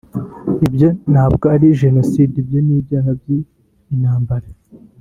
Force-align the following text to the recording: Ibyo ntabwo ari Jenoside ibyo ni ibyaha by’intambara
Ibyo 0.67 0.89
ntabwo 1.11 1.45
ari 1.55 1.67
Jenoside 1.81 2.33
ibyo 2.41 2.59
ni 2.65 2.73
ibyaha 2.79 3.09
by’intambara 3.19 4.49